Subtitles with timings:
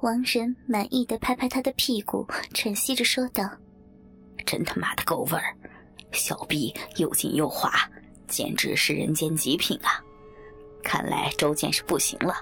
[0.00, 3.44] 王仁满意的拍拍他的屁股，喘息着说道
[4.46, 5.56] ：“真他妈的够味儿，
[6.12, 7.72] 小臂又紧又滑，
[8.28, 9.98] 简直是人间极品啊！
[10.84, 12.34] 看来周健是不行了，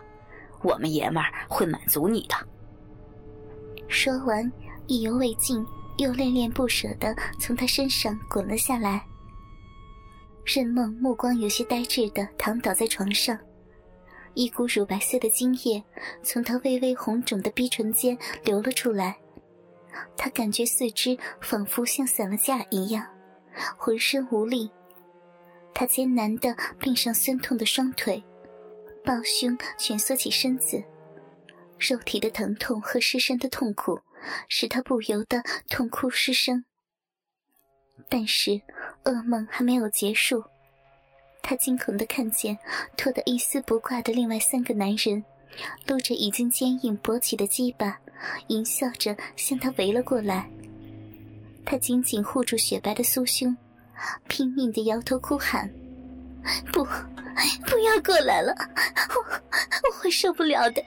[0.62, 2.35] 我们爷们儿会满足你的。”
[3.88, 4.53] 说完，
[4.87, 5.65] 意犹未尽，
[5.97, 9.03] 又恋恋不舍的从他身上滚了下来。
[10.45, 13.37] 任梦目光有些呆滞的躺倒在床上。
[14.37, 15.82] 一股乳白色的精液
[16.23, 19.16] 从她微微红肿的逼唇间流了出来，
[20.14, 23.06] 她感觉四肢仿佛像散了架一样，
[23.78, 24.70] 浑身无力。
[25.72, 28.22] 她艰难地并上酸痛的双腿，
[29.02, 30.84] 抱胸蜷缩起身子，
[31.78, 34.00] 肉体的疼痛和失声的痛苦
[34.50, 36.66] 使她不由得痛哭失声。
[38.10, 38.60] 但是
[39.05, 40.44] 噩梦还没有结束。
[41.48, 42.59] 他惊恐的看见，
[42.96, 45.24] 脱得一丝不挂的另外三个男人，
[45.86, 47.96] 露着已经坚硬勃起的鸡巴，
[48.48, 50.50] 淫笑着向他围了过来。
[51.64, 53.56] 他紧紧护住雪白的酥胸，
[54.27, 55.72] 拼命的摇头哭喊
[56.72, 58.52] ：“不，不要过来了，
[59.14, 59.22] 我
[59.89, 60.83] 我会受不了的，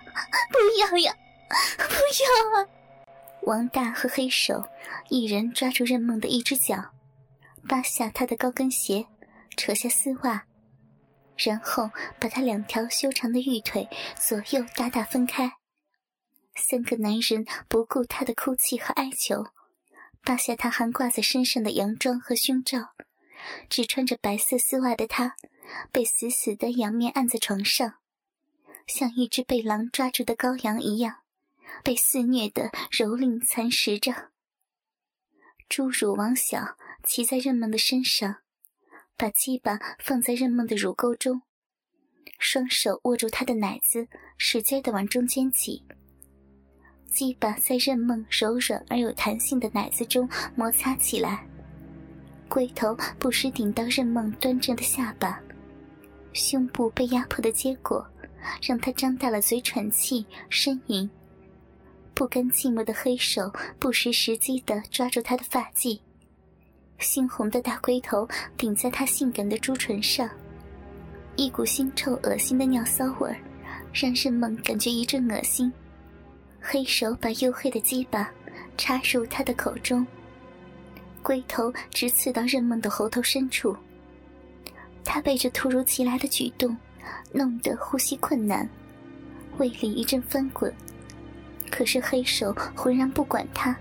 [0.52, 1.16] 不要呀，
[1.78, 2.68] 不要啊！”
[3.48, 4.62] 王大和黑手
[5.08, 6.84] 一人抓住任梦的一只脚，
[7.66, 9.06] 扒下他的高跟鞋，
[9.56, 10.44] 扯下丝袜。
[11.44, 13.88] 然后把他两条修长的玉腿
[14.20, 15.54] 左右大大分开。
[16.56, 19.46] 三个男人不顾他的哭泣和哀求，
[20.22, 22.90] 扒下他还挂在身上的洋装和胸罩，
[23.70, 25.36] 只穿着白色丝袜的他，
[25.92, 27.96] 被死死地仰面按在床上，
[28.86, 31.22] 像一只被狼抓住的羔羊一样，
[31.84, 34.32] 被肆虐地蹂躏蚕食着。
[35.70, 38.42] 侏儒王小骑在任梦的身上。
[39.20, 41.42] 把鸡巴放在任梦的乳沟中，
[42.40, 45.84] 双手握住她的奶子，使劲的往中间挤。
[47.12, 51.46] 鸡巴在任梦柔软而有弹性的奶子中摩擦起来，
[52.48, 55.38] 龟头不时顶到任梦端正的下巴，
[56.32, 58.08] 胸部被压迫的结果，
[58.62, 61.10] 让她张大了嘴喘气呻吟。
[62.14, 66.00] 不甘寂寞的黑手不失时机的抓住她的发髻。
[67.00, 68.28] 猩红的大龟头
[68.58, 70.30] 顶在他性感的朱唇上，
[71.36, 73.38] 一股腥臭恶心的尿骚味儿，
[73.94, 75.72] 让任梦感觉一阵恶心。
[76.62, 78.30] 黑手把黝黑的鸡巴
[78.78, 80.06] 插入他的口中，
[81.24, 83.76] 龟头直刺到任梦的喉头深处。
[85.06, 86.76] 他被这突如其来的举动
[87.32, 88.70] 弄得呼吸困难，
[89.58, 90.72] 胃里一阵翻滚。
[91.72, 93.76] 可是黑手浑然不管他，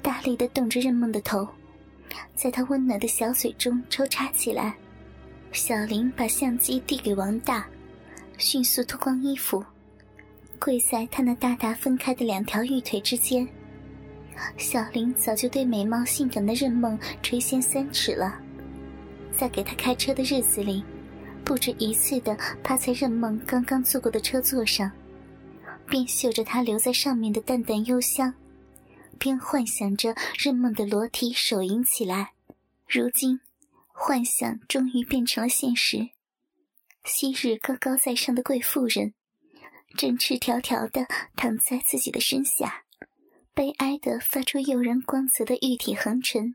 [0.00, 1.46] 大力的动着任梦的头。
[2.34, 4.74] 在他温暖的小嘴中抽插起来，
[5.52, 7.66] 小林把相机递给王大，
[8.36, 9.64] 迅速脱光衣服，
[10.58, 13.46] 跪在他那大大分开的两条玉腿之间。
[14.56, 18.38] 小林早就对美貌性感的任梦垂涎三尺了，
[19.32, 20.84] 在给他开车的日子里，
[21.44, 24.90] 不止一次的趴在任梦刚刚坐过的车座上，
[25.88, 28.32] 便嗅着他留在上面的淡淡幽香。
[29.18, 32.32] 边幻想着任梦的裸体手淫起来，
[32.86, 33.40] 如今
[33.88, 36.10] 幻想终于变成了现实。
[37.04, 39.14] 昔日高高在上的贵妇人，
[39.96, 42.84] 正赤条条的躺在自己的身下，
[43.52, 46.54] 悲哀的发出诱人光泽的玉体横陈，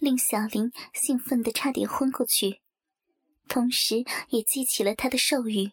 [0.00, 2.60] 令小林兴奋的差点昏过去，
[3.48, 5.72] 同时也激起了他的兽欲。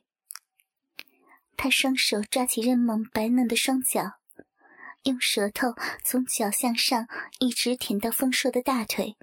[1.55, 4.13] 他双手抓起任梦白嫩的双脚。
[5.03, 7.07] 用舌头从脚向上
[7.39, 9.17] 一直舔到丰硕的大腿，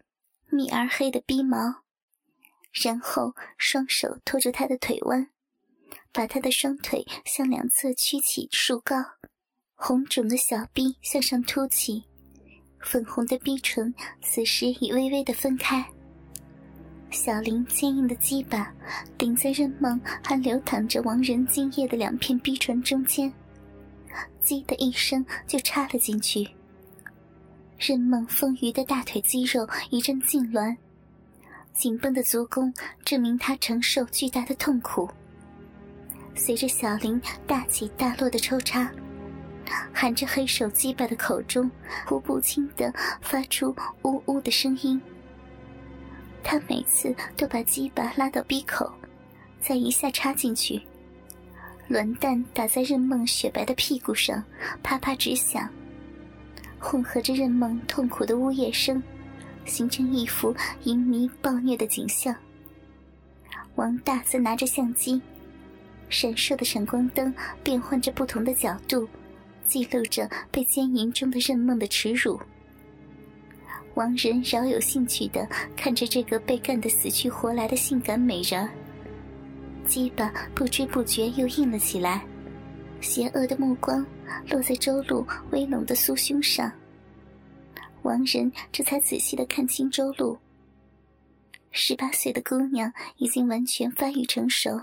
[0.50, 1.82] 密而黑的逼毛，
[2.72, 5.30] 然后双手托住他的腿弯，
[6.12, 8.96] 把他的双腿向两侧屈起竖高，
[9.74, 12.04] 红肿的小臂向上凸起，
[12.80, 15.84] 粉红的逼唇此时已微微的分开。
[17.10, 18.72] 小林坚硬的鸡巴
[19.18, 23.32] 顶在任梦还流淌着亡人精液的两片逼唇中间。
[24.42, 26.48] “叽”的一声就插了进去。
[27.78, 30.76] 任梦丰腴的大腿肌肉一阵痉挛，
[31.72, 32.72] 紧绷的足弓
[33.04, 35.08] 证明他承受巨大的痛苦。
[36.34, 38.90] 随着小林大起大落的抽插，
[39.92, 41.70] 含着黑手鸡巴的口中
[42.06, 42.92] 忽不清的
[43.22, 43.74] 发出
[44.04, 45.00] “呜呜”的声音。
[46.42, 48.90] 他每次都把鸡巴拉到鼻口，
[49.60, 50.80] 再一下插进去。
[51.90, 54.40] 卵蛋打在任梦雪白的屁股上，
[54.80, 55.68] 啪啪直响，
[56.78, 59.02] 混合着任梦痛苦的呜咽声，
[59.64, 60.54] 形成一幅
[60.84, 62.32] 淫迷暴虐的景象。
[63.74, 65.20] 王大则拿着相机，
[66.08, 67.34] 闪烁的闪光灯
[67.64, 69.08] 变换着不同的角度，
[69.66, 72.40] 记录着被奸淫中的任梦的耻辱。
[73.94, 75.44] 王仁饶有兴趣的
[75.76, 78.70] 看着这个被干得死去活来的性感美人儿，
[79.90, 82.24] 鸡巴不知不觉又硬了起来，
[83.00, 84.06] 邪恶的目光
[84.48, 86.72] 落在周路微隆的酥胸上。
[88.02, 90.38] 王仁这才仔细的看清周路，
[91.72, 94.80] 十八岁的姑娘已经完全发育成熟，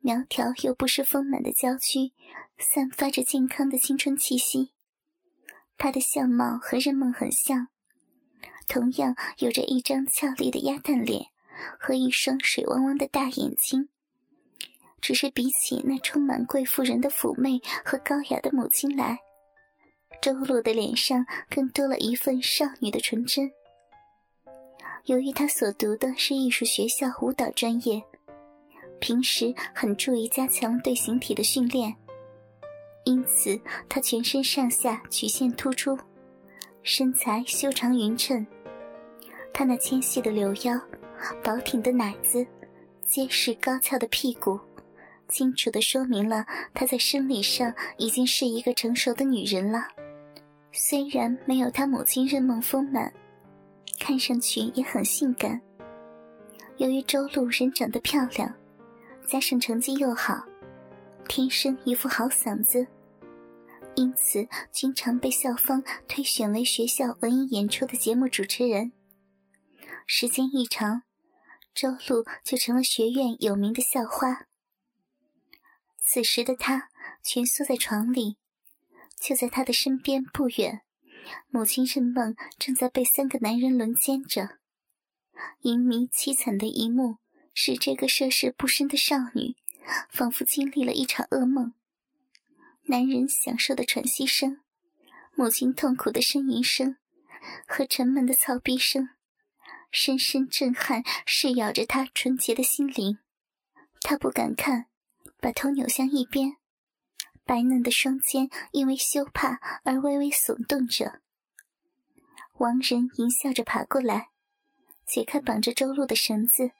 [0.00, 2.12] 苗条又不失丰满的娇躯，
[2.58, 4.72] 散发着健康的青春气息。
[5.78, 7.68] 她的相貌和任梦很像。
[8.66, 11.26] 同样有着一张俏丽的鸭蛋脸
[11.78, 13.88] 和一双水汪汪的大眼睛，
[15.02, 19.18] 只是比起那充满贵妇人的妩媚和高雅的母亲来，
[20.22, 23.50] 周露的脸上更多了一份少女的纯真。
[25.06, 28.00] 由于她所读的是艺术学校舞蹈专业，
[29.00, 31.92] 平时很注意加强对形体的训练，
[33.04, 35.98] 因此她全身上下曲线突出。
[36.84, 38.46] 身材修长匀称，
[39.52, 40.80] 她那纤细的柳腰、
[41.42, 42.46] 薄挺的奶子、
[43.04, 44.60] 结实高翘的屁股，
[45.32, 46.44] 清楚地说明了
[46.74, 49.88] 她在生理上已经是一个成熟的女人了。
[50.70, 53.12] 虽然没有她母亲任梦丰满，
[53.98, 55.60] 看上去也很性感。
[56.76, 58.54] 由于周路人长得漂亮，
[59.26, 60.44] 加上成绩又好，
[61.28, 62.86] 天生一副好嗓子。
[63.94, 68.92] 因此，经常被校方推选为学校文艺演出的节目主持人。
[70.06, 71.02] 时间一长，
[71.74, 74.46] 周露就成了学院有名的校花。
[76.04, 76.90] 此时的她
[77.22, 78.36] 蜷缩在床里，
[79.18, 80.82] 就在她的身边不远，
[81.48, 84.58] 母亲任梦正在被三个男人轮奸着。
[85.62, 87.16] 淫迷凄惨的一幕，
[87.54, 89.56] 使这个涉世不深的少女，
[90.10, 91.72] 仿佛经历了一场噩梦。
[92.86, 94.60] 男人享受的喘息声，
[95.34, 96.96] 母亲痛苦的呻吟声，
[97.66, 99.08] 和沉闷的操逼声，
[99.90, 103.18] 深深震撼、噬咬着他纯洁的心灵。
[104.00, 104.86] 他不敢看，
[105.42, 106.52] 把头扭向一边，
[107.44, 111.20] 白嫩的双肩因为羞怕而微微耸动着。
[112.58, 114.28] 王仁淫笑着爬过来，
[115.04, 116.70] 解开绑着周露的绳子。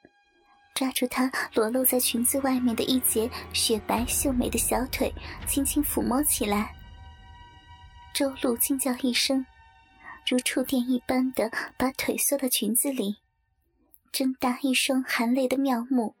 [0.73, 5.13] 抓住她裸露在裙子外面的一截雪白秀美的小腿，
[5.45, 6.73] 轻轻抚摸起来。
[8.13, 9.45] 周露惊叫一声，
[10.25, 13.17] 如触电一般的把腿缩到裙子里，
[14.13, 16.15] 睁大一双含泪的妙目，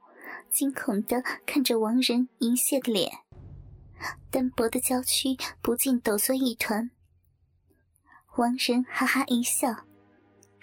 [0.53, 3.11] 惊恐的看着王仁淫亵的脸，
[4.29, 6.91] 单薄的娇躯不禁抖作一团。
[8.37, 9.75] 王仁哈哈一笑。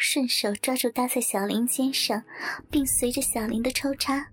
[0.03, 2.23] 顺手抓住搭在小林肩上，
[2.71, 4.29] 并随着小林的抽插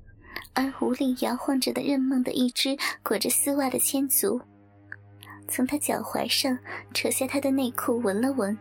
[0.54, 4.39] 而无力摇晃着的任梦的一只裹着丝袜的千足，
[5.50, 6.57] 从他脚踝上
[6.94, 8.57] 扯下他的内裤闻了闻，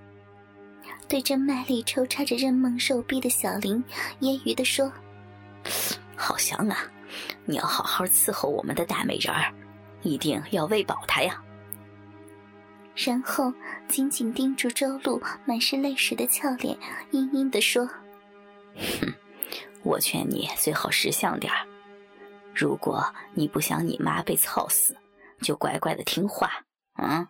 [1.07, 3.77] 对正卖力抽插着任梦肉臂的小林
[4.19, 4.93] 揶揄的说
[6.17, 6.77] ：“好香啊！
[7.45, 9.53] 你要好好伺候我们的大美人儿，
[10.03, 11.43] 一定要喂饱她呀。”
[12.97, 13.53] 然后
[13.89, 16.77] 紧紧盯住周露满是泪水的俏脸，
[17.11, 17.87] 阴阴地说
[18.75, 19.15] ：“哼，
[19.83, 21.67] 我劝你最好识相点儿。
[22.55, 23.05] 如果
[23.35, 24.97] 你不想你妈被操死，
[25.43, 26.51] 就乖乖的听话。”
[26.97, 27.29] 嗯！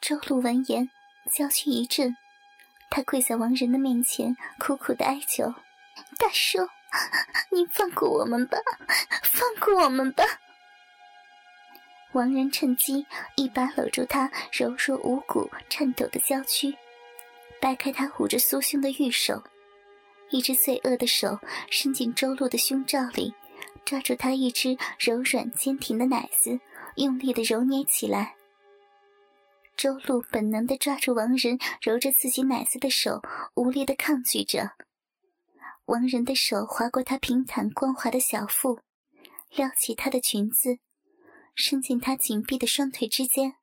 [0.00, 0.88] 周露闻言，
[1.30, 2.16] 娇躯一震，
[2.90, 5.52] 她跪在王仁的面前，苦苦的哀求
[6.18, 6.58] ：“大叔，
[7.50, 8.58] 你放过我们吧，
[9.22, 10.24] 放过我们吧！”
[12.12, 16.74] 王仁趁机一把搂住她柔弱无骨、颤抖的娇躯，
[17.60, 19.42] 掰开她捂着酥胸的玉手，
[20.30, 23.34] 一只罪恶的手伸进周露的胸罩里，
[23.84, 26.60] 抓住她一只柔软坚挺的奶子，
[26.96, 28.36] 用力的揉捏起来。
[29.76, 33.20] 周露本能的抓住王仁揉着自己奶子的手，
[33.54, 34.70] 无力的抗拒着。
[35.86, 38.80] 王仁的手划过她平坦光滑的小腹，
[39.54, 40.78] 撩起她的裙子。
[41.54, 43.54] 伸进她紧闭的双腿之间，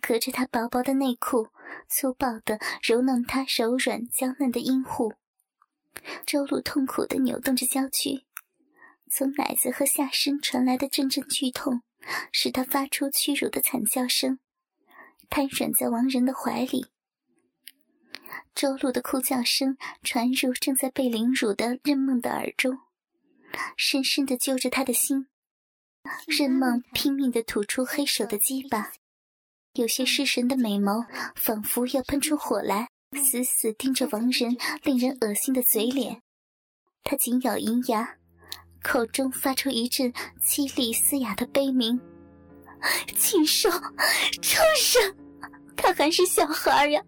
[0.00, 1.48] 隔着她薄薄的内裤，
[1.88, 5.14] 粗暴地揉弄她柔软娇嫩的阴户。
[6.26, 8.26] 周露痛苦地扭动着娇躯，
[9.10, 11.82] 从奶子和下身传来的阵阵剧痛，
[12.30, 14.38] 使她发出屈辱的惨叫声，
[15.30, 16.86] 瘫软在王仁的怀里。
[18.54, 22.78] 周露的哭叫声传入正在被凌辱的任梦的耳中，
[23.76, 25.26] 深深地揪着他的心。
[26.26, 28.92] 任梦拼命地吐出黑手的鸡巴，
[29.74, 32.88] 有些失神的美眸仿佛要喷出火来，
[33.22, 36.22] 死死盯着王仁令人恶心的嘴脸。
[37.04, 38.16] 他紧咬银牙，
[38.82, 42.00] 口中发出一阵凄厉嘶哑的悲鸣
[43.16, 43.70] ：“禽兽，
[44.40, 45.16] 畜生！
[45.76, 47.02] 他还是小孩呀！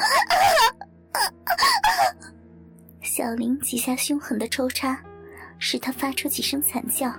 [3.02, 4.98] 小林几下凶狠的抽插，
[5.58, 7.12] 使他发出几声惨叫。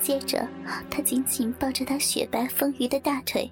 [0.00, 0.46] 接着，
[0.90, 3.50] 他紧紧抱着他雪白丰腴的大腿，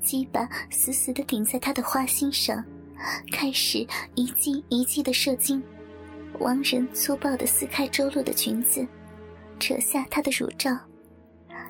[0.00, 2.64] 鸡巴死死的顶在他的花心上，
[3.32, 5.62] 开始一记一记的射精。
[6.38, 8.86] 王仁粗暴的撕开周露的裙子，
[9.58, 10.78] 扯下她的乳罩，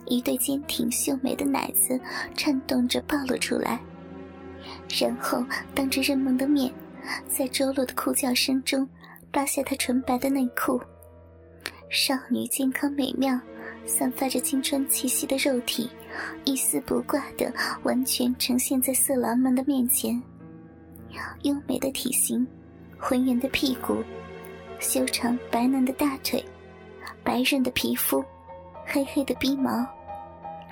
[0.07, 1.99] 一对坚挺秀美的奶子
[2.35, 3.81] 颤动着暴露出来，
[4.89, 6.73] 然后当着任梦的面，
[7.29, 8.89] 在周露的哭叫声中
[9.31, 10.81] 扒下她纯白的内裤。
[11.89, 13.39] 少女健康美妙、
[13.85, 15.89] 散发着青春气息的肉体，
[16.45, 17.53] 一丝不挂的
[17.83, 20.21] 完全呈现在色狼们的面前。
[21.43, 22.47] 优美的体型，
[22.99, 24.03] 浑圆的屁股。
[24.79, 26.45] 修长白嫩的大腿，
[27.25, 28.23] 白润的皮肤，
[28.85, 29.87] 黑黑的鼻毛，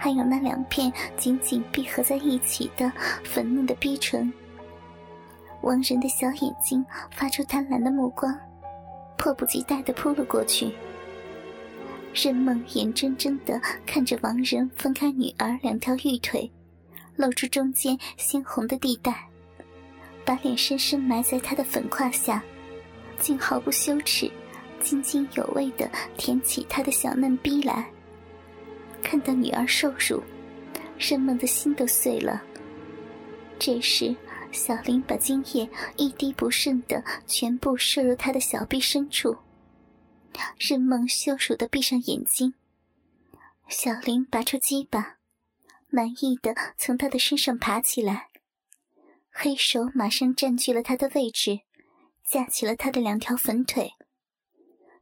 [0.05, 2.93] 还有那两片紧紧闭合在一起的
[3.25, 4.31] 粉嫩的逼唇。
[5.63, 8.39] 王仁的小眼睛发出贪婪的目光，
[9.17, 10.71] 迫不及待地扑了过去。
[12.13, 16.53] 任梦眼睁睁地看着王仁分开女儿两条玉腿，
[17.17, 19.27] 露出中间鲜红的地带，
[20.23, 22.45] 把脸深深埋在她的粉胯下。
[23.19, 24.31] 竟毫不羞耻、
[24.81, 27.87] 津津有味地舔起他的小嫩逼来。
[29.05, 30.21] 看到女儿受辱，
[30.99, 32.43] 任梦的心都碎了。
[33.59, 34.17] 这时，
[34.51, 39.37] 小林把精液一滴不剩地全部射入他的小臂深处。
[40.59, 42.55] 任梦羞辱地闭上眼睛。
[43.69, 45.19] 小林拔出鸡巴，
[45.89, 48.31] 满意的从他的身上爬起来，
[49.31, 51.61] 黑手马上占据了他的位置。
[52.25, 53.93] 架起了他的两条粉腿。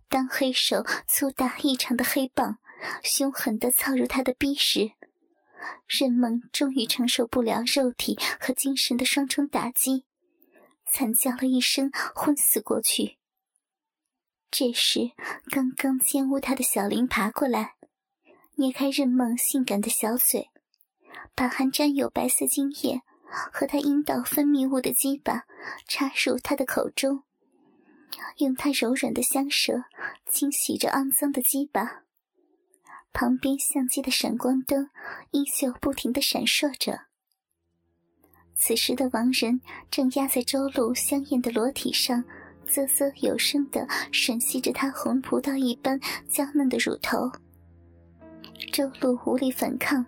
[0.09, 2.59] 当黑手粗大异常的黑棒
[3.03, 4.93] 凶狠地操入他的逼时，
[5.87, 10.05] 任梦终于承受不了肉体和精神的双重打击，
[10.87, 13.19] 惨叫了一声，昏死过去。
[14.51, 15.13] 这时，
[15.51, 17.75] 刚刚奸污他的小林爬过来，
[18.57, 20.51] 捏开任梦性感的小嘴，
[21.35, 23.03] 把含沾有白色精液。
[23.51, 25.45] 和他阴道分泌物的鸡巴
[25.89, 27.23] 插入他的口中，
[28.37, 29.85] 用他柔软的香舌
[30.31, 32.03] 清洗着肮脏的鸡巴。
[33.13, 34.89] 旁边相机的闪光灯
[35.31, 37.01] 依旧不停的闪烁着。
[38.55, 42.23] 此时的王仁正压在周露香艳的裸体上，
[42.67, 47.31] 啧啧有声的吮吸着她红葡萄一般娇嫩的乳头。
[48.73, 50.05] 周露无力反抗。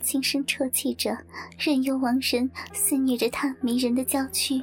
[0.00, 1.16] 轻声啜泣着，
[1.58, 4.62] 任由王仁肆虐着她迷人的娇躯。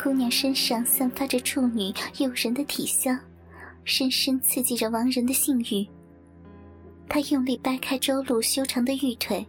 [0.00, 3.18] 姑娘身上散发着处女诱人的体香，
[3.84, 5.86] 深深刺激着王仁的性欲。
[7.08, 9.44] 他用力掰开周露修长的玉腿，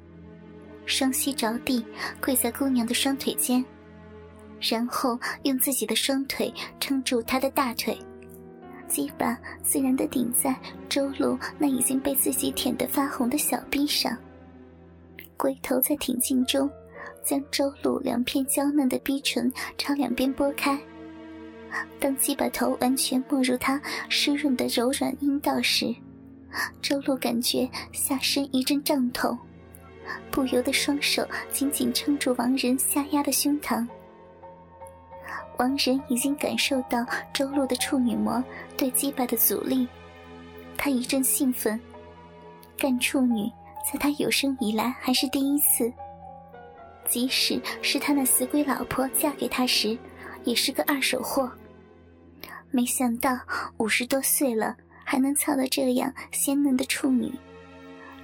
[0.85, 1.83] 双膝着地
[2.21, 3.63] 跪在姑娘的双腿间，
[4.61, 7.97] 然后用自己的双腿撑住她的大腿，
[8.87, 10.55] 鸡巴自然地顶在
[10.87, 14.17] 周露那已经被自己舔得发红的小臂上。
[15.37, 16.69] 龟头在挺进中，
[17.23, 20.79] 将周露两片娇嫩的逼唇朝两边拨开。
[21.99, 25.95] 当鸡巴头完全没入她湿润的柔软阴道时，
[26.82, 29.38] 周露感觉下身一阵胀痛，
[30.32, 33.88] 不由得双手紧紧撑住王仁下压的胸膛。
[35.58, 38.44] 王仁已经感受到周露的处女膜
[38.77, 39.88] 对鸡巴的阻力，
[40.77, 41.79] 他一阵兴奋，
[42.77, 43.51] 干处女。
[43.91, 45.91] 在他有生以来还是第一次，
[47.08, 49.98] 即使是他那死鬼老婆嫁给他时，
[50.44, 51.50] 也是个二手货。
[52.70, 53.39] 没想到
[53.77, 54.75] 五十多岁了
[55.09, 57.33] 还能操到这样鲜嫩的处女，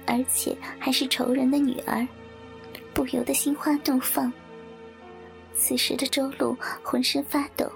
[0.06, 2.06] 而且还是仇人的女儿，
[2.94, 4.32] 不由得心花怒放。
[5.52, 7.68] 此时的周露浑身发抖，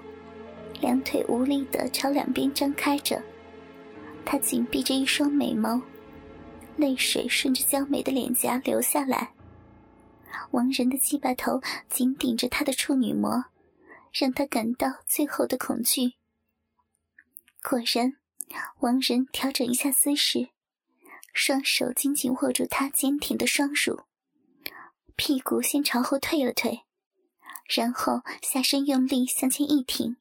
[0.79, 3.21] 两腿无力地朝两边张开着，
[4.23, 5.81] 她紧闭着一双美眸。
[6.77, 9.33] 泪水顺着娇美的脸颊流下来，
[10.51, 13.43] 王仁的鸡巴头紧顶着她的处女膜，
[14.13, 16.13] 让她感到最后的恐惧。
[17.61, 18.13] 果然，
[18.79, 20.49] 王仁调整一下姿势，
[21.33, 24.01] 双手紧紧握住她坚挺的双乳，
[25.15, 26.81] 屁股先朝后退了退，
[27.75, 30.17] 然后下身用力向前一挺，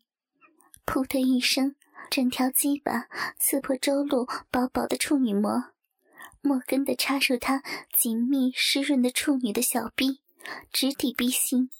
[0.85, 1.75] 噗的一声，
[2.11, 3.09] 整条鸡巴
[3.39, 5.73] 刺破周露薄薄的处女膜。
[6.43, 10.21] 莫根的插入她紧密湿润的处女的小臂，
[10.73, 11.71] 直抵逼心。